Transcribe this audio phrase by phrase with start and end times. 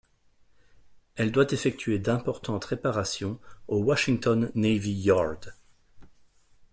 [1.15, 5.53] Elle doit effectuer d'importantes réparations au Washington Navy Yard.